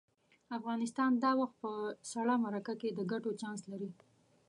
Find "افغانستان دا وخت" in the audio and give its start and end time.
0.57-1.55